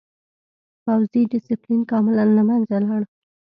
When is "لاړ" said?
2.85-3.01